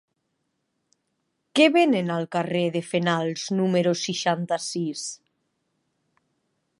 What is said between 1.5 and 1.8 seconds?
Què